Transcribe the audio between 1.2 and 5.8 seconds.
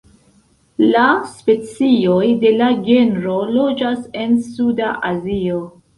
specioj de la genro loĝas en Suda Azio.